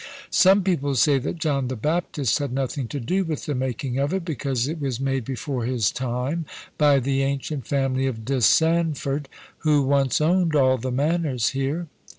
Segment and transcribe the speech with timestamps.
[0.31, 4.15] Some people say that John the Baptist had nothing to do with the making of
[4.15, 9.29] it, because it was made before his time by the ancient family of De Sandford,
[9.59, 11.85] who once owned all the manors here.